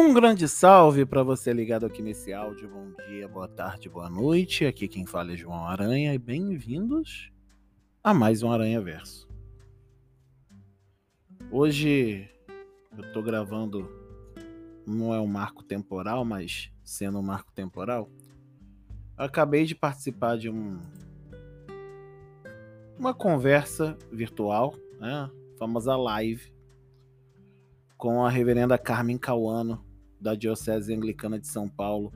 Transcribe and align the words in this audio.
Um 0.00 0.14
grande 0.14 0.48
salve 0.48 1.04
para 1.04 1.22
você 1.22 1.52
ligado 1.52 1.84
aqui 1.84 2.00
nesse 2.00 2.32
áudio. 2.32 2.70
Bom 2.70 2.90
dia, 3.06 3.28
boa 3.28 3.46
tarde, 3.46 3.86
boa 3.86 4.08
noite. 4.08 4.64
Aqui 4.64 4.88
quem 4.88 5.04
fala 5.04 5.34
é 5.34 5.36
João 5.36 5.66
Aranha 5.66 6.14
e 6.14 6.18
bem-vindos 6.18 7.30
a 8.02 8.14
mais 8.14 8.42
um 8.42 8.50
Aranha 8.50 8.80
Verso. 8.80 9.28
Hoje 11.52 12.26
eu 12.96 13.12
tô 13.12 13.22
gravando, 13.22 13.90
não 14.86 15.14
é 15.14 15.20
um 15.20 15.26
marco 15.26 15.62
temporal, 15.62 16.24
mas 16.24 16.72
sendo 16.82 17.18
um 17.18 17.22
marco 17.22 17.52
temporal. 17.52 18.08
Acabei 19.18 19.66
de 19.66 19.74
participar 19.74 20.38
de 20.38 20.48
um 20.48 20.80
uma 22.98 23.12
conversa 23.12 23.98
virtual, 24.10 24.74
né? 24.98 25.30
famosa 25.58 25.94
live 25.94 26.50
com 27.98 28.24
a 28.24 28.30
reverenda 28.30 28.78
Carmen 28.78 29.18
Cauano, 29.18 29.89
da 30.20 30.34
Diocese 30.34 30.94
Anglicana 30.94 31.38
de 31.38 31.46
São 31.46 31.68
Paulo. 31.68 32.12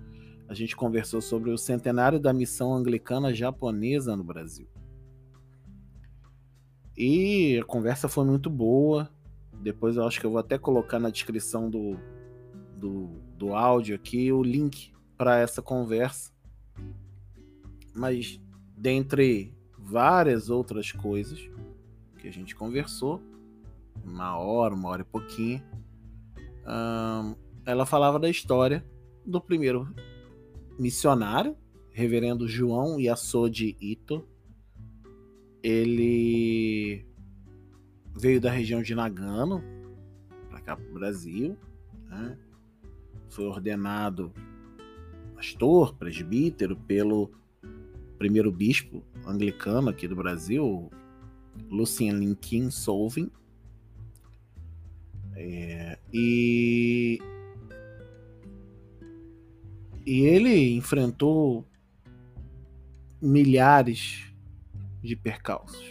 A 0.49 0.55
gente 0.55 0.77
conversou 0.77 1.21
sobre 1.21 1.51
o 1.51 1.57
centenário 1.57 2.21
da 2.21 2.33
missão 2.33 2.75
anglicana 2.75 3.33
japonesa 3.33 4.15
no 4.15 4.23
Brasil. 4.23 4.69
E 6.97 7.59
a 7.59 7.65
conversa 7.65 8.09
foi 8.09 8.25
muito 8.25 8.51
boa. 8.51 9.11
Depois 9.63 9.97
eu 9.97 10.07
acho 10.07 10.21
que 10.21 10.27
eu 10.27 10.31
vou 10.31 10.39
até 10.39 10.59
colocar 10.59 10.99
na 10.99 11.11
descrição 11.11 11.71
do, 11.71 11.99
do, 12.77 13.09
do 13.37 13.55
áudio 13.55 13.97
aqui 13.97 14.31
o 14.31 14.43
link 14.43 14.93
para 15.17 15.39
essa 15.39 15.63
conversa. 15.63 16.31
Mas 17.95 18.41
dentre 18.77 19.55
várias 19.79 20.51
outras 20.51 20.93
coisas 20.93 21.41
que 22.19 22.29
a 22.29 22.33
gente 22.33 22.55
conversou, 22.55 23.21
uma 24.05 24.37
hora, 24.37 24.75
uma 24.75 24.89
hora 24.89 25.03
e 25.03 25.05
pouquinho. 25.05 25.63
Um, 26.67 27.35
ela 27.67 27.87
falava 27.87 28.19
da 28.19 28.29
história 28.29 28.85
do 29.25 29.41
primeiro 29.41 29.89
missionário, 30.79 31.57
reverendo 31.91 32.49
João 32.49 33.01
Yasodi 33.01 33.77
Ito. 33.81 34.27
Ele 35.63 37.07
veio 38.15 38.41
da 38.41 38.51
região 38.51 38.83
de 38.83 38.95
Nagano 38.95 39.63
para 40.51 40.61
cá 40.61 40.77
para 40.77 40.91
o 40.91 40.95
Brasil. 40.95 41.57
Né? 42.09 42.39
Foi 43.31 43.47
ordenado 43.47 44.33
pastor, 45.35 45.95
presbítero 45.95 46.77
pelo 46.77 47.31
primeiro 48.19 48.53
bispo 48.53 49.03
anglicano 49.27 49.89
aqui 49.89 50.07
do 50.07 50.17
Brasil, 50.17 50.91
Lucien 51.71 52.13
Linkin 52.13 52.71
Solving. 52.71 53.31
É, 55.37 55.99
e, 56.13 57.19
e 60.07 60.21
ele 60.23 60.75
enfrentou 60.77 61.67
milhares 63.21 64.33
de 65.03 65.17
percalços. 65.17 65.85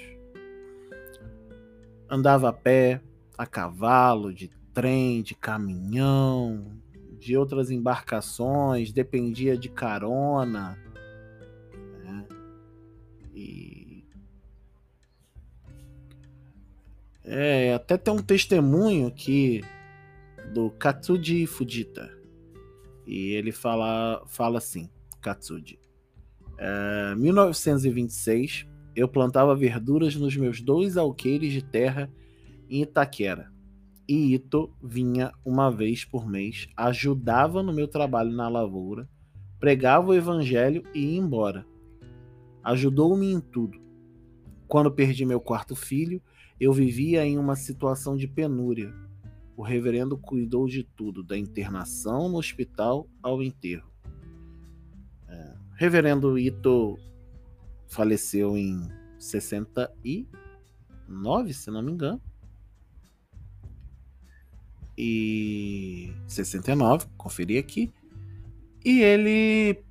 Andava 2.09 2.49
a 2.49 2.53
pé, 2.53 3.01
a 3.37 3.45
cavalo, 3.45 4.33
de 4.33 4.49
trem, 4.73 5.23
de 5.23 5.33
caminhão, 5.33 6.79
de 7.19 7.35
outras 7.35 7.71
embarcações, 7.71 8.91
dependia 8.91 9.57
de 9.57 9.69
carona. 9.69 10.77
Né? 12.03 12.27
E 13.33 13.93
É, 17.25 17.73
até 17.73 17.97
tem 17.97 18.13
um 18.13 18.21
testemunho 18.21 19.07
aqui 19.07 19.63
do 20.53 20.69
Katsuji 20.69 21.47
Fujita. 21.47 22.22
E 23.05 23.31
ele 23.31 23.51
fala, 23.51 24.23
fala 24.27 24.57
assim: 24.57 24.89
Katsuji. 25.21 25.79
É, 26.57 27.15
1926, 27.15 28.67
eu 28.95 29.07
plantava 29.07 29.55
verduras 29.55 30.15
nos 30.15 30.35
meus 30.35 30.61
dois 30.61 30.97
alqueires 30.97 31.51
de 31.51 31.63
terra 31.63 32.11
em 32.69 32.81
Itaquera. 32.81 33.51
E 34.07 34.33
Ito 34.33 34.71
vinha 34.81 35.31
uma 35.45 35.71
vez 35.71 36.03
por 36.03 36.27
mês, 36.27 36.67
ajudava 36.75 37.63
no 37.63 37.73
meu 37.73 37.87
trabalho 37.87 38.31
na 38.31 38.49
lavoura, 38.49 39.09
pregava 39.59 40.09
o 40.09 40.13
evangelho 40.13 40.83
e 40.93 40.99
ia 40.99 41.19
embora. 41.19 41.65
Ajudou-me 42.63 43.31
em 43.31 43.39
tudo. 43.39 43.81
Quando 44.67 44.91
perdi 44.91 45.25
meu 45.25 45.39
quarto 45.39 45.75
filho, 45.75 46.21
eu 46.59 46.73
vivia 46.73 47.25
em 47.25 47.37
uma 47.37 47.55
situação 47.55 48.15
de 48.17 48.27
penúria. 48.27 48.93
O 49.55 49.61
reverendo 49.61 50.17
cuidou 50.17 50.67
de 50.67 50.83
tudo, 50.83 51.23
da 51.23 51.37
internação 51.37 52.27
no 52.27 52.37
hospital 52.37 53.07
ao 53.21 53.43
enterro. 53.43 53.87
É, 55.27 55.55
reverendo 55.75 56.39
Ito 56.39 56.97
faleceu 57.87 58.57
em 58.57 58.89
69, 59.19 61.53
se 61.53 61.69
não 61.69 61.83
me 61.83 61.91
engano. 61.91 62.19
E 64.97 66.13
69, 66.27 67.07
conferi 67.17 67.57
aqui. 67.57 67.91
E 68.83 69.01
ele 69.01 69.83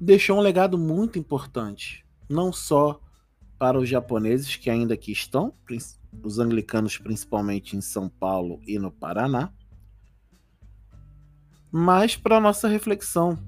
deixou 0.00 0.38
um 0.38 0.42
legado 0.42 0.76
muito 0.76 1.18
importante, 1.18 2.04
não 2.28 2.52
só 2.52 3.00
para 3.58 3.78
os 3.78 3.88
japoneses 3.88 4.56
que 4.56 4.68
ainda 4.68 4.94
aqui 4.94 5.12
estão, 5.12 5.54
os 6.22 6.38
anglicanos 6.38 6.98
principalmente 6.98 7.76
em 7.76 7.80
São 7.80 8.08
Paulo 8.08 8.60
e 8.66 8.78
no 8.78 8.90
Paraná, 8.90 9.52
mas 11.70 12.16
para 12.16 12.40
nossa 12.40 12.68
reflexão. 12.68 13.38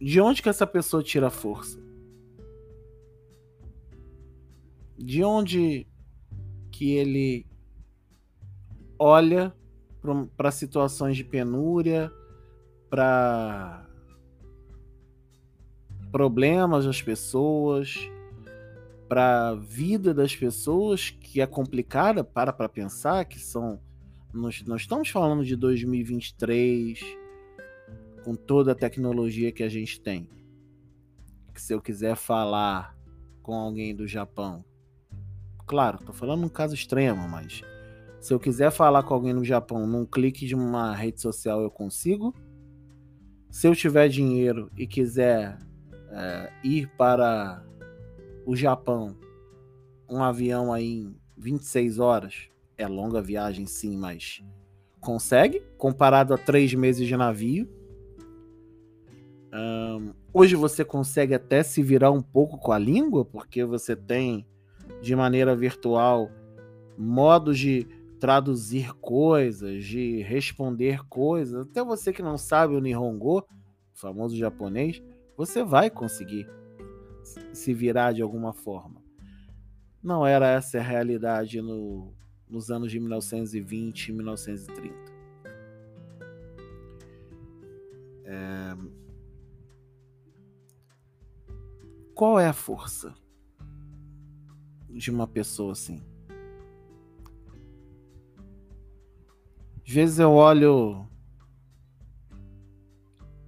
De 0.00 0.20
onde 0.20 0.42
que 0.42 0.48
essa 0.48 0.66
pessoa 0.66 1.02
tira 1.02 1.30
força? 1.30 1.78
De 4.96 5.22
onde 5.24 5.86
que 6.70 6.92
ele 6.92 7.46
olha 8.98 9.54
para 10.36 10.50
situações 10.50 11.16
de 11.16 11.24
penúria, 11.24 12.10
para 12.88 13.86
problemas 16.10 16.86
das 16.86 17.00
pessoas, 17.02 17.98
para 19.10 19.48
a 19.48 19.54
vida 19.56 20.14
das 20.14 20.36
pessoas, 20.36 21.10
que 21.10 21.40
é 21.40 21.46
complicada, 21.46 22.22
para 22.22 22.52
para 22.52 22.68
pensar, 22.68 23.24
que 23.24 23.40
são. 23.40 23.80
Nós, 24.32 24.62
nós 24.62 24.82
estamos 24.82 25.08
falando 25.08 25.44
de 25.44 25.56
2023, 25.56 27.00
com 28.24 28.36
toda 28.36 28.70
a 28.70 28.74
tecnologia 28.76 29.50
que 29.50 29.64
a 29.64 29.68
gente 29.68 30.00
tem. 30.00 30.28
Que 31.52 31.60
se 31.60 31.74
eu 31.74 31.82
quiser 31.82 32.14
falar 32.14 32.96
com 33.42 33.52
alguém 33.52 33.96
do 33.96 34.06
Japão, 34.06 34.64
claro, 35.66 35.96
estou 35.98 36.14
falando 36.14 36.44
um 36.44 36.48
caso 36.48 36.76
extremo, 36.76 37.28
mas 37.28 37.62
se 38.20 38.32
eu 38.32 38.38
quiser 38.38 38.70
falar 38.70 39.02
com 39.02 39.12
alguém 39.12 39.32
no 39.32 39.44
Japão 39.44 39.88
num 39.88 40.06
clique 40.06 40.46
de 40.46 40.54
uma 40.54 40.94
rede 40.94 41.20
social, 41.20 41.60
eu 41.60 41.70
consigo. 41.70 42.32
Se 43.50 43.66
eu 43.66 43.74
tiver 43.74 44.08
dinheiro 44.08 44.70
e 44.76 44.86
quiser 44.86 45.58
é, 46.12 46.52
ir 46.62 46.86
para 46.96 47.64
o 48.44 48.56
Japão, 48.56 49.16
um 50.08 50.22
avião 50.22 50.72
aí 50.72 51.02
em 51.02 51.16
26 51.36 51.98
horas, 51.98 52.48
é 52.76 52.86
longa 52.86 53.20
viagem 53.20 53.66
sim, 53.66 53.96
mas 53.96 54.42
consegue, 55.00 55.62
comparado 55.76 56.34
a 56.34 56.38
três 56.38 56.74
meses 56.74 57.06
de 57.06 57.16
navio. 57.16 57.68
Um, 59.52 60.12
hoje 60.32 60.54
você 60.54 60.84
consegue 60.84 61.34
até 61.34 61.62
se 61.62 61.82
virar 61.82 62.10
um 62.10 62.22
pouco 62.22 62.58
com 62.58 62.72
a 62.72 62.78
língua, 62.78 63.24
porque 63.24 63.64
você 63.64 63.96
tem 63.96 64.46
de 65.00 65.14
maneira 65.16 65.56
virtual 65.56 66.30
modos 66.96 67.58
de 67.58 67.86
traduzir 68.20 68.92
coisas, 68.94 69.84
de 69.84 70.22
responder 70.22 71.02
coisas. 71.08 71.66
Até 71.66 71.82
você 71.82 72.12
que 72.12 72.22
não 72.22 72.36
sabe 72.36 72.74
o 72.74 72.80
Nihongo, 72.80 73.38
o 73.38 73.44
famoso 73.94 74.36
japonês, 74.36 75.02
você 75.36 75.64
vai 75.64 75.88
conseguir 75.88 76.46
se 77.52 77.74
virar 77.74 78.12
de 78.12 78.22
alguma 78.22 78.52
forma. 78.52 79.02
Não 80.02 80.26
era 80.26 80.48
essa 80.48 80.78
a 80.78 80.82
realidade 80.82 81.60
no, 81.60 82.12
nos 82.48 82.70
anos 82.70 82.90
de 82.90 82.98
1920 82.98 84.08
e 84.08 84.12
1930. 84.12 84.94
É... 88.24 88.76
Qual 92.14 92.38
é 92.38 92.46
a 92.46 92.52
força 92.52 93.14
de 94.88 95.10
uma 95.10 95.26
pessoa 95.26 95.72
assim? 95.72 96.02
Às 99.86 99.94
vezes 99.94 100.18
eu 100.18 100.30
olho 100.30 101.04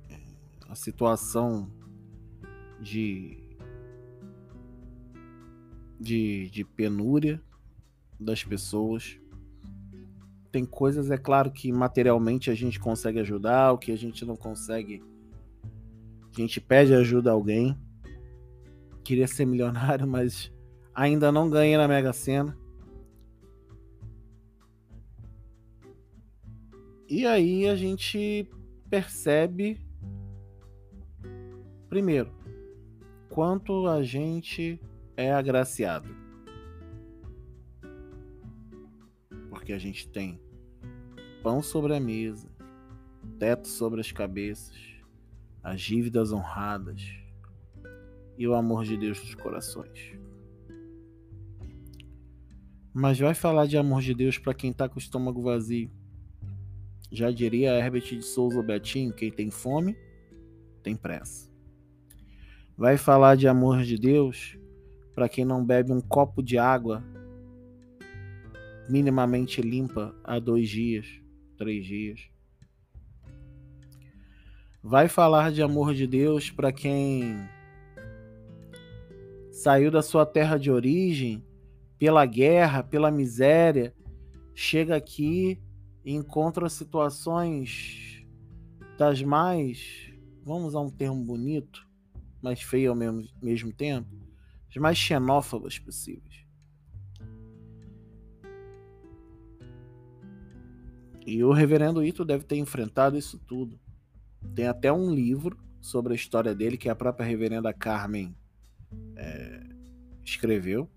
é, 0.08 0.20
a 0.68 0.74
situação 0.74 1.70
de, 2.80 3.41
de, 6.02 6.50
de 6.50 6.64
penúria 6.64 7.40
das 8.18 8.42
pessoas 8.42 9.18
tem 10.52 10.66
coisas, 10.66 11.10
é 11.10 11.16
claro, 11.16 11.50
que 11.50 11.72
materialmente 11.72 12.50
a 12.50 12.54
gente 12.54 12.78
consegue 12.78 13.18
ajudar, 13.20 13.72
o 13.72 13.78
que 13.78 13.90
a 13.90 13.96
gente 13.96 14.22
não 14.26 14.36
consegue, 14.36 15.02
a 16.30 16.40
gente 16.40 16.60
pede 16.60 16.92
ajuda 16.94 17.30
a 17.30 17.32
alguém. 17.32 17.74
Queria 19.02 19.26
ser 19.26 19.46
milionário, 19.46 20.06
mas 20.06 20.52
ainda 20.94 21.32
não 21.32 21.48
ganhei 21.48 21.76
na 21.78 21.88
Mega 21.88 22.12
Sena. 22.12 22.56
E 27.08 27.26
aí 27.26 27.66
a 27.66 27.74
gente 27.74 28.46
percebe, 28.90 29.80
primeiro, 31.88 32.30
quanto 33.30 33.86
a 33.86 34.02
gente 34.02 34.78
é 35.22 35.32
agraciado. 35.32 36.08
Porque 39.48 39.72
a 39.72 39.78
gente 39.78 40.08
tem 40.08 40.40
pão 41.42 41.62
sobre 41.62 41.94
a 41.94 42.00
mesa, 42.00 42.48
teto 43.38 43.68
sobre 43.68 44.00
as 44.00 44.10
cabeças, 44.12 44.76
as 45.62 45.80
dívidas 45.80 46.32
honradas 46.32 47.02
e 48.36 48.46
o 48.46 48.54
amor 48.54 48.84
de 48.84 48.96
Deus 48.96 49.20
nos 49.20 49.34
corações. 49.34 50.18
Mas 52.92 53.18
vai 53.18 53.34
falar 53.34 53.66
de 53.66 53.78
amor 53.78 54.02
de 54.02 54.14
Deus 54.14 54.38
para 54.38 54.52
quem 54.52 54.70
está 54.70 54.88
com 54.88 54.96
o 54.96 54.98
estômago 54.98 55.42
vazio. 55.42 55.90
Já 57.10 57.30
diria 57.30 57.78
Herbert 57.78 58.04
de 58.04 58.22
Souza 58.22 58.62
Betinho: 58.62 59.12
quem 59.12 59.30
tem 59.30 59.50
fome, 59.50 59.96
tem 60.82 60.96
pressa. 60.96 61.50
Vai 62.76 62.96
falar 62.96 63.36
de 63.36 63.46
amor 63.46 63.82
de 63.82 63.96
Deus 63.96 64.58
para 65.14 65.28
quem 65.28 65.44
não 65.44 65.64
bebe 65.64 65.92
um 65.92 66.00
copo 66.00 66.42
de 66.42 66.58
água 66.58 67.02
minimamente 68.88 69.60
limpa 69.60 70.14
há 70.24 70.38
dois 70.38 70.68
dias, 70.68 71.06
três 71.56 71.84
dias. 71.84 72.28
Vai 74.82 75.08
falar 75.08 75.52
de 75.52 75.62
amor 75.62 75.94
de 75.94 76.06
Deus 76.06 76.50
para 76.50 76.72
quem 76.72 77.36
saiu 79.50 79.90
da 79.90 80.02
sua 80.02 80.26
terra 80.26 80.58
de 80.58 80.70
origem 80.70 81.44
pela 81.98 82.26
guerra, 82.26 82.82
pela 82.82 83.10
miséria, 83.10 83.94
chega 84.54 84.96
aqui 84.96 85.62
e 86.04 86.12
encontra 86.12 86.68
situações 86.68 88.26
das 88.98 89.22
mais, 89.22 90.12
vamos 90.44 90.68
usar 90.68 90.80
um 90.80 90.90
termo 90.90 91.24
bonito, 91.24 91.86
mas 92.42 92.60
feio 92.60 92.90
ao 92.90 92.96
mesmo, 92.96 93.24
mesmo 93.40 93.72
tempo, 93.72 94.21
as 94.72 94.76
mais 94.76 94.96
xenófobas 94.96 95.78
possíveis. 95.78 96.46
E 101.26 101.44
o 101.44 101.52
reverendo 101.52 102.02
Ito 102.02 102.24
deve 102.24 102.44
ter 102.44 102.56
enfrentado 102.56 103.16
isso 103.16 103.38
tudo. 103.38 103.78
Tem 104.54 104.66
até 104.66 104.90
um 104.92 105.14
livro 105.14 105.56
sobre 105.80 106.12
a 106.12 106.16
história 106.16 106.54
dele 106.54 106.76
que 106.76 106.88
a 106.88 106.96
própria 106.96 107.26
reverenda 107.26 107.72
Carmen 107.72 108.34
é, 109.14 109.62
escreveu. 110.24 110.90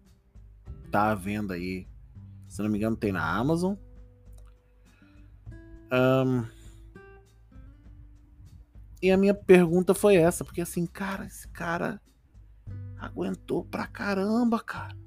Tá 0.89 1.11
à 1.11 1.15
venda 1.15 1.53
aí. 1.53 1.87
Se 2.47 2.61
não 2.61 2.69
me 2.69 2.77
engano, 2.77 2.95
tem 2.95 3.11
na 3.11 3.37
Amazon. 3.37 3.75
Um, 5.91 6.45
e 9.01 9.11
a 9.11 9.17
minha 9.17 9.33
pergunta 9.33 9.93
foi 9.93 10.15
essa, 10.15 10.43
porque 10.43 10.61
assim, 10.61 10.87
cara, 10.87 11.25
esse 11.25 11.47
cara 11.49 12.01
aguentou 13.05 13.63
pra 13.63 13.85
caramba, 13.85 14.59
cara. 14.59 14.97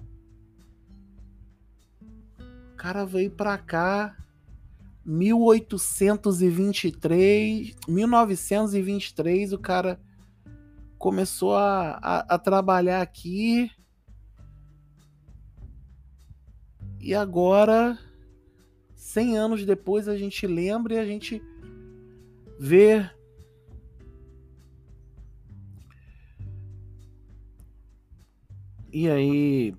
O 2.73 2.77
cara 2.77 3.05
veio 3.05 3.29
pra 3.31 3.59
cá 3.59 4.17
1823, 5.05 7.75
1923, 7.89 9.53
o 9.53 9.59
cara 9.59 10.01
começou 10.97 11.57
a, 11.57 11.99
a, 12.01 12.35
a 12.35 12.39
trabalhar 12.39 13.03
aqui. 13.03 13.69
E 17.01 17.15
agora 17.15 17.99
100 18.95 19.39
anos 19.39 19.65
depois 19.65 20.09
a 20.09 20.17
gente 20.17 20.47
lembra 20.47 20.95
e 20.95 20.99
a 20.99 21.07
gente 21.07 21.43
vê 22.59 23.09
E 28.93 29.09
aí 29.09 29.75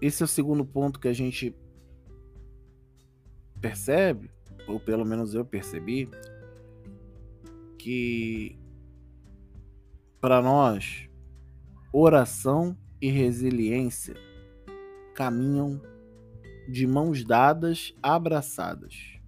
esse 0.00 0.22
é 0.22 0.24
o 0.24 0.28
segundo 0.28 0.64
ponto 0.64 1.00
que 1.00 1.08
a 1.08 1.12
gente 1.12 1.54
percebe, 3.60 4.30
ou 4.68 4.78
pelo 4.78 5.04
menos 5.04 5.34
eu 5.34 5.44
percebi, 5.44 6.08
que 7.78 8.58
para 10.20 10.42
nós 10.42 11.08
oração 11.92 12.76
e 13.00 13.10
resiliência 13.10 14.14
caminham 15.14 15.80
de 16.68 16.86
mãos 16.86 17.24
dadas, 17.24 17.94
abraçadas. 18.02 19.18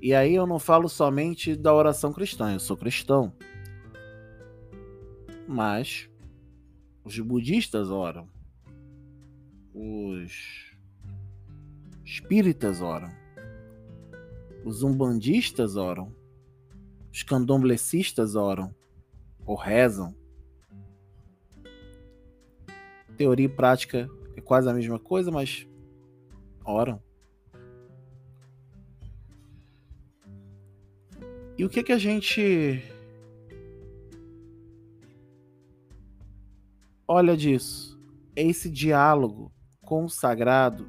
E 0.00 0.14
aí 0.14 0.34
eu 0.34 0.46
não 0.46 0.58
falo 0.58 0.88
somente 0.88 1.56
da 1.56 1.74
oração 1.74 2.12
cristã, 2.12 2.52
eu 2.52 2.60
sou 2.60 2.76
cristão. 2.76 3.32
Mas 5.46 6.08
os 7.04 7.18
budistas 7.18 7.90
oram, 7.90 8.28
os 9.74 10.76
espíritas 12.04 12.80
oram, 12.80 13.10
os 14.64 14.82
umbandistas 14.82 15.76
oram, 15.76 16.14
os 17.12 17.22
candomblecistas 17.22 18.34
oram 18.36 18.74
ou 19.44 19.56
rezam. 19.56 20.14
Teoria 23.16 23.46
e 23.46 23.48
prática 23.48 24.08
é 24.36 24.40
quase 24.40 24.68
a 24.68 24.74
mesma 24.74 24.98
coisa, 24.98 25.30
mas 25.30 25.66
oram. 26.64 27.02
E 31.58 31.64
o 31.64 31.68
que 31.68 31.82
que 31.82 31.92
a 31.92 31.98
gente 31.98 32.82
olha 37.06 37.36
disso? 37.36 38.00
É 38.34 38.42
esse 38.42 38.70
diálogo 38.70 39.52
com 39.80 40.04
o 40.04 40.08
sagrado 40.08 40.88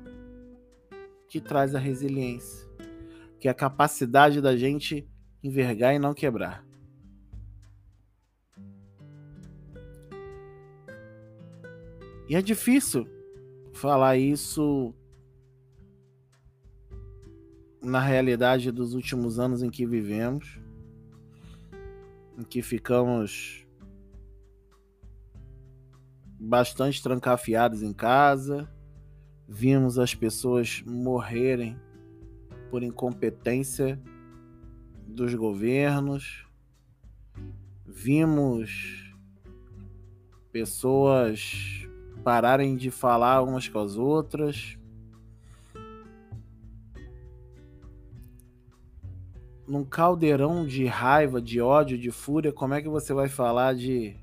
que 1.28 1.42
traz 1.42 1.76
a 1.76 1.80
resiliência, 1.80 2.70
que 3.40 3.48
é 3.48 3.52
a 3.52 3.56
capacidade 3.56 4.40
da 4.40 4.56
gente 4.56 5.08
envergar 5.44 5.94
e 5.94 6.00
não 6.00 6.14
quebrar. 6.14 6.66
E 12.30 12.36
é 12.36 12.42
difícil 12.42 13.08
falar 13.74 14.18
isso 14.18 14.94
na 17.82 18.00
realidade 18.00 18.72
dos 18.72 18.94
últimos 18.94 19.40
anos 19.40 19.62
em 19.62 19.70
que 19.70 19.86
vivemos, 19.86 20.58
em 22.38 22.44
que 22.44 22.62
ficamos 22.62 23.63
bastante 26.44 27.02
trancafiados 27.02 27.82
em 27.82 27.94
casa, 27.94 28.70
vimos 29.48 29.98
as 29.98 30.14
pessoas 30.14 30.84
morrerem 30.86 31.80
por 32.70 32.84
incompetência 32.84 34.00
dos 35.08 35.34
governos, 35.34 36.46
vimos 37.86 39.16
pessoas 40.52 41.88
pararem 42.26 42.76
de 42.76 42.92
falar 42.92 43.42
umas 43.42 43.70
com 43.70 43.80
as 43.80 43.96
outras. 43.96 44.78
Num 49.66 49.86
caldeirão 49.86 50.66
de 50.68 50.86
raiva, 50.86 51.42
de 51.42 51.62
ódio, 51.62 51.98
de 51.98 52.12
fúria, 52.12 52.52
como 52.52 52.74
é 52.74 52.82
que 52.82 52.90
você 52.90 53.14
vai 53.14 53.30
falar 53.30 53.74
de 53.74 54.22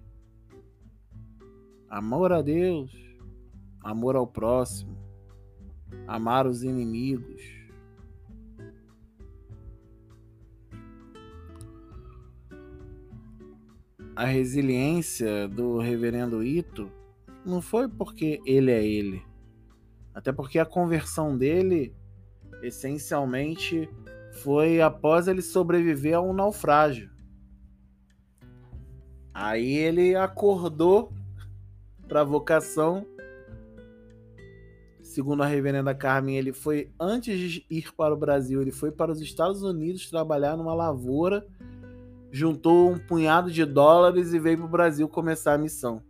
amor 1.91 2.33
a 2.33 2.41
Deus, 2.41 2.97
amor 3.83 4.15
ao 4.15 4.25
próximo, 4.25 4.97
amar 6.07 6.47
os 6.47 6.63
inimigos? 6.63 7.43
A 14.15 14.25
resiliência 14.25 15.49
do 15.49 15.79
reverendo 15.79 16.45
Ito 16.45 16.93
não 17.45 17.61
foi 17.61 17.89
porque 17.89 18.41
ele 18.47 18.71
é 18.71 18.85
ele. 18.87 19.25
Até 20.15 20.31
porque 20.31 20.59
a 20.59 20.67
conversão 20.67 21.37
dele, 21.37 21.93
essencialmente, 22.63 23.89
foi 24.43 24.81
após 24.81 25.27
ele 25.27 25.43
sobreviver 25.43 26.17
a 26.17 26.21
um 26.21 26.33
naufrágio. 26.33 27.11
Aí 29.33 29.73
ele 29.73 30.15
acordou 30.15 31.13
para 32.11 32.23
a 32.23 32.25
vocação, 32.25 33.07
segundo 35.01 35.45
a 35.45 35.47
reverenda 35.47 35.95
Carmen, 35.95 36.37
ele 36.37 36.53
foi 36.53 36.93
antes 36.99 37.39
de 37.39 37.67
ir 37.71 37.95
para 37.95 38.13
o 38.13 38.17
Brasil, 38.17 38.61
ele 38.61 38.73
foi 38.73 38.91
para 38.91 39.13
os 39.13 39.21
Estados 39.21 39.63
Unidos 39.63 40.11
trabalhar 40.11 40.57
numa 40.57 40.75
lavoura, 40.75 41.47
juntou 42.33 42.91
um 42.91 42.99
punhado 42.99 43.49
de 43.49 43.65
dólares 43.65 44.33
e 44.33 44.41
veio 44.41 44.59
para 44.59 44.67
o 44.67 44.69
Brasil 44.69 45.09
começar 45.09 45.55
a 45.55 45.59
missão. 45.59 46.03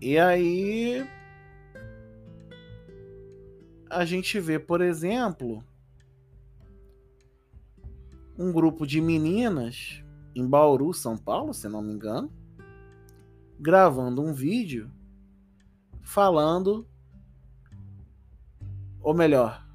E 0.00 0.18
aí 0.18 1.06
a 3.90 4.06
gente 4.06 4.40
vê, 4.40 4.58
por 4.58 4.80
exemplo, 4.80 5.62
um 8.38 8.50
grupo 8.50 8.86
de 8.86 9.02
meninas 9.02 10.02
em 10.34 10.46
Bauru, 10.46 10.92
São 10.94 11.16
Paulo, 11.16 11.52
se 11.52 11.68
não 11.68 11.82
me 11.82 11.92
engano, 11.92 12.30
gravando 13.58 14.22
um 14.22 14.32
vídeo 14.32 14.90
falando, 16.02 16.86
ou 19.00 19.14
melhor, 19.14 19.66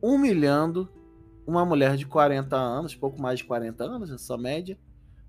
humilhando 0.00 0.88
uma 1.46 1.64
mulher 1.64 1.96
de 1.96 2.06
40 2.06 2.56
anos, 2.56 2.94
pouco 2.94 3.20
mais 3.20 3.38
de 3.38 3.44
40 3.44 3.84
anos, 3.84 4.10
essa 4.10 4.36
média, 4.36 4.78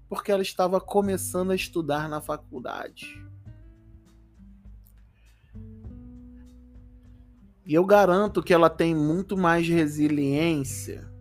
porque 0.07 0.31
ela 0.31 0.41
estava 0.41 0.79
começando 0.79 1.51
a 1.51 1.55
estudar 1.55 2.07
na 2.07 2.21
faculdade. 2.21 3.21
E 7.65 7.73
eu 7.73 7.83
garanto 7.83 8.43
que 8.43 8.53
ela 8.53 8.69
tem 8.69 8.93
muito 8.93 9.35
mais 9.35 9.67
resiliência. 9.67 11.11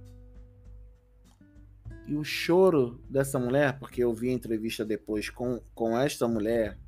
E 2.06 2.16
o 2.16 2.22
choro 2.22 3.00
dessa 3.08 3.38
mulher, 3.38 3.78
porque 3.78 4.04
eu 4.04 4.12
vi 4.12 4.28
a 4.28 4.32
entrevista 4.32 4.84
depois 4.84 5.30
com, 5.30 5.60
com 5.74 5.98
esta 5.98 6.28
mulher, 6.28 6.78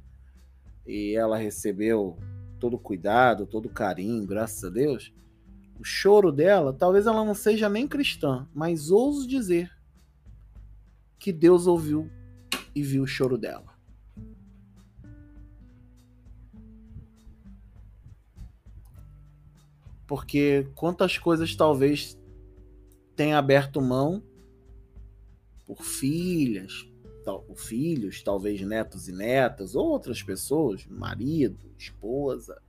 e 0.87 1.17
ela 1.17 1.39
recebeu 1.39 2.19
todo 2.61 2.79
cuidado, 2.79 3.47
todo 3.47 3.69
carinho, 3.69 4.27
graças 4.27 4.63
a 4.63 4.69
Deus. 4.69 5.13
O 5.79 5.85
choro 5.85 6.31
dela, 6.31 6.73
talvez 6.73 7.07
ela 7.07 7.25
não 7.25 7.35
seja 7.35 7.69
nem 7.69 7.89
cristã, 7.89 8.49
mas 8.55 8.91
ouso 8.91 9.27
dizer 9.27 9.71
que 11.19 11.33
Deus 11.33 11.67
ouviu 11.67 12.11
e 12.75 12.83
viu 12.83 13.03
o 13.03 13.07
choro 13.07 13.39
dela. 13.39 13.75
Porque 20.07 20.69
quantas 20.75 21.19
coisas 21.19 21.55
talvez 21.57 22.19
tenha 23.17 23.39
aberto 23.39 23.81
mão 23.81 24.23
por 25.67 25.83
filhas, 25.83 26.89
tal, 27.25 27.45
filhos, 27.57 28.23
talvez 28.23 28.61
netos 28.61 29.09
e 29.09 29.13
netas, 29.13 29.75
ou 29.75 29.87
outras 29.87 30.23
pessoas, 30.23 30.87
marido, 30.87 31.59
esposa. 31.77 32.63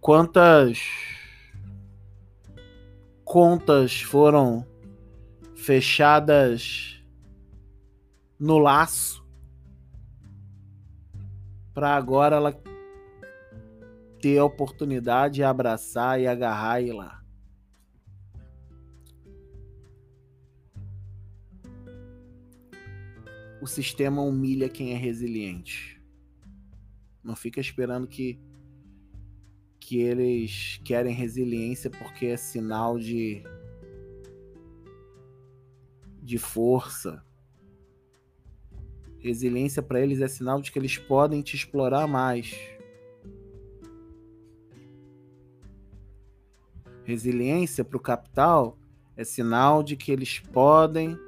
Quantas 0.00 0.80
contas 3.24 4.00
foram 4.00 4.66
fechadas 5.56 7.02
no 8.38 8.58
laço 8.58 9.24
para 11.72 11.96
agora 11.96 12.36
ela 12.36 12.52
ter 14.24 14.38
a 14.38 14.44
oportunidade 14.46 15.34
de 15.34 15.42
abraçar 15.42 16.18
e 16.18 16.26
agarrar 16.26 16.80
e 16.80 16.88
ir 16.88 16.92
lá. 16.94 17.22
O 23.60 23.66
sistema 23.66 24.22
humilha 24.22 24.66
quem 24.70 24.94
é 24.94 24.96
resiliente. 24.96 26.02
Não 27.22 27.36
fica 27.36 27.60
esperando 27.60 28.08
que 28.08 28.40
que 29.78 29.98
eles 29.98 30.80
querem 30.82 31.14
resiliência 31.14 31.90
porque 31.90 32.24
é 32.24 32.38
sinal 32.38 32.98
de 32.98 33.42
de 36.22 36.38
força, 36.38 37.22
Resiliência 39.18 39.82
para 39.82 40.02
eles 40.02 40.20
é 40.20 40.28
sinal 40.28 40.60
de 40.60 40.70
que 40.70 40.78
eles 40.78 40.98
podem 40.98 41.40
te 41.40 41.56
explorar 41.56 42.06
mais. 42.06 42.73
Resiliência 47.04 47.84
para 47.84 47.98
o 47.98 48.00
capital 48.00 48.78
é 49.16 49.24
sinal 49.24 49.82
de 49.82 49.96
que 49.96 50.10
eles 50.10 50.40
podem 50.40 51.18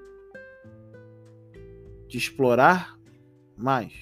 te 2.09 2.17
explorar 2.17 2.99
mais, 3.57 3.93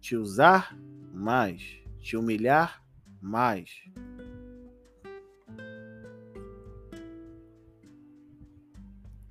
te 0.00 0.16
usar 0.16 0.76
mais, 1.12 1.78
te 2.00 2.16
humilhar 2.16 2.82
mais. 3.20 3.70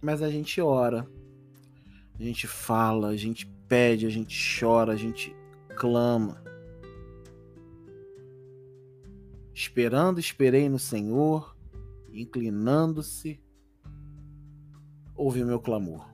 Mas 0.01 0.21
a 0.21 0.29
gente 0.29 0.61
ora, 0.61 1.07
a 2.19 2.23
gente 2.23 2.45
fala, 2.45 3.07
a 3.07 3.17
gente 3.17 3.47
pede, 3.67 4.05
a 4.05 4.09
gente 4.09 4.37
chora, 4.59 4.93
a 4.93 4.95
gente 4.95 5.35
clama. 5.75 6.43
Esperando, 9.51 10.19
esperei 10.19 10.69
no 10.69 10.77
Senhor, 10.77 11.54
inclinando-se, 12.15 13.41
ouve 15.15 15.43
meu 15.43 15.59
clamor. 15.59 16.09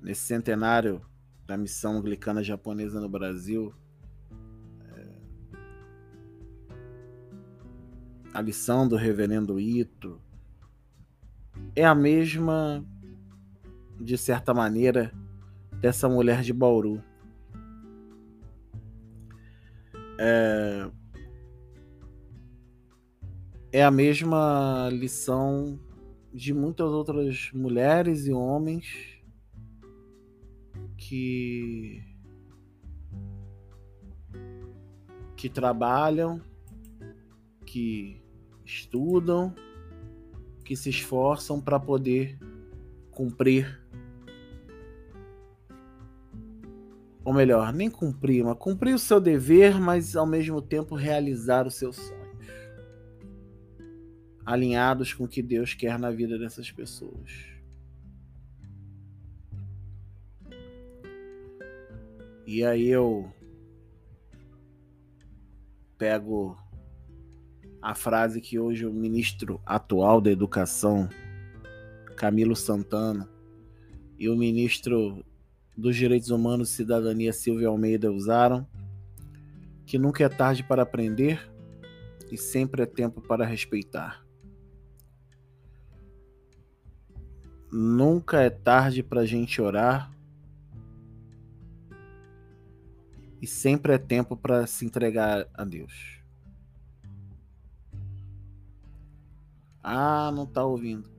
Nesse 0.00 0.22
centenário 0.22 1.04
da 1.46 1.56
missão 1.56 1.98
anglicana 1.98 2.42
japonesa 2.42 3.00
no 3.00 3.08
Brasil, 3.08 3.72
é, 4.80 5.20
a 8.34 8.40
lição 8.40 8.88
do 8.88 8.96
reverendo 8.96 9.60
Ito, 9.60 10.20
é 11.76 11.84
a 11.84 11.94
mesma, 11.94 12.84
de 14.00 14.16
certa 14.18 14.52
maneira, 14.52 15.12
dessa 15.80 16.08
mulher 16.08 16.42
de 16.42 16.52
Bauru. 16.52 17.02
É, 20.18 20.90
é 23.72 23.82
a 23.82 23.90
mesma 23.90 24.88
lição 24.92 25.80
de 26.32 26.52
muitas 26.52 26.86
outras 26.88 27.50
mulheres 27.54 28.26
e 28.26 28.32
homens 28.32 28.86
que 30.96 32.04
que 35.36 35.48
trabalham, 35.48 36.40
que 37.66 38.22
estudam 38.64 39.54
que 40.64 40.76
se 40.76 40.90
esforçam 40.90 41.60
para 41.60 41.78
poder 41.78 42.38
cumprir. 43.10 43.80
Ou 47.24 47.32
melhor, 47.32 47.72
nem 47.72 47.90
cumprir, 47.90 48.44
mas 48.44 48.56
cumprir 48.58 48.94
o 48.94 48.98
seu 48.98 49.20
dever, 49.20 49.80
mas 49.80 50.16
ao 50.16 50.26
mesmo 50.26 50.60
tempo 50.60 50.94
realizar 50.94 51.66
os 51.66 51.74
seus 51.74 51.96
sonhos. 51.96 52.21
Alinhados 54.44 55.12
com 55.12 55.24
o 55.24 55.28
que 55.28 55.42
Deus 55.42 55.74
quer 55.74 55.98
na 55.98 56.10
vida 56.10 56.38
dessas 56.38 56.70
pessoas. 56.70 57.52
E 62.46 62.64
aí 62.64 62.88
eu 62.88 63.32
pego 65.96 66.58
a 67.80 67.94
frase 67.94 68.40
que 68.40 68.58
hoje 68.58 68.84
o 68.84 68.92
ministro 68.92 69.60
atual 69.64 70.20
da 70.20 70.30
Educação, 70.30 71.08
Camilo 72.16 72.54
Santana, 72.54 73.28
e 74.18 74.28
o 74.28 74.36
ministro 74.36 75.24
dos 75.76 75.96
Direitos 75.96 76.30
Humanos 76.30 76.70
e 76.70 76.76
Cidadania, 76.76 77.32
Silvio 77.32 77.68
Almeida, 77.68 78.12
usaram, 78.12 78.66
que 79.86 79.98
nunca 79.98 80.24
é 80.24 80.28
tarde 80.28 80.62
para 80.62 80.82
aprender 80.82 81.50
e 82.30 82.36
sempre 82.36 82.82
é 82.82 82.86
tempo 82.86 83.20
para 83.20 83.44
respeitar. 83.44 84.21
Nunca 87.74 88.42
é 88.42 88.50
tarde 88.50 89.02
para 89.02 89.22
a 89.22 89.26
gente 89.26 89.58
orar 89.62 90.12
e 93.40 93.46
sempre 93.46 93.94
é 93.94 93.98
tempo 93.98 94.36
para 94.36 94.66
se 94.66 94.84
entregar 94.84 95.48
a 95.54 95.64
Deus. 95.64 96.20
Ah, 99.82 100.30
não 100.32 100.44
tá 100.44 100.62
ouvindo. 100.62 101.10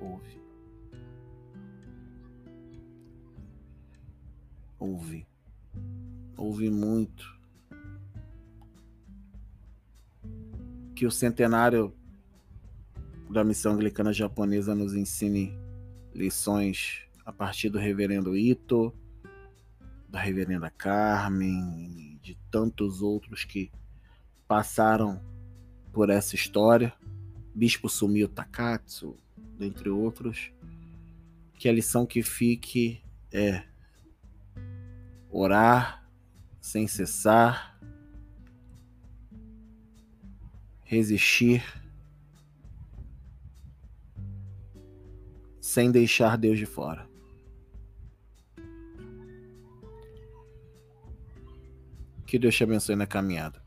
Ouve. 0.00 0.42
Ouve. 4.80 5.26
Ouve 6.36 6.70
muito. 6.70 7.38
Que 10.96 11.06
o 11.06 11.10
centenário 11.12 11.94
da 13.30 13.44
missão 13.44 13.74
anglicana 13.74 14.12
japonesa 14.12 14.74
nos 14.74 14.92
ensine 14.94 15.63
lições 16.14 17.02
a 17.24 17.32
partir 17.32 17.68
do 17.68 17.78
reverendo 17.78 18.36
Ito, 18.36 18.94
da 20.08 20.20
reverenda 20.20 20.70
Carmen, 20.70 22.18
de 22.22 22.36
tantos 22.50 23.02
outros 23.02 23.44
que 23.44 23.70
passaram 24.46 25.20
por 25.92 26.10
essa 26.10 26.34
história, 26.34 26.94
Bispo 27.54 27.88
Sumio 27.88 28.28
Takatsu, 28.28 29.18
dentre 29.58 29.88
outros, 29.88 30.52
que 31.58 31.68
a 31.68 31.72
lição 31.72 32.06
que 32.06 32.22
fique 32.22 33.02
é 33.32 33.64
orar 35.30 36.08
sem 36.60 36.86
cessar, 36.86 37.78
resistir 40.84 41.83
sem 45.64 45.90
deixar 45.90 46.36
Deus 46.36 46.58
de 46.58 46.66
fora. 46.66 47.08
Que 52.26 52.38
Deus 52.38 52.54
te 52.54 52.64
abençoe 52.64 52.94
na 52.94 53.06
caminhada. 53.06 53.63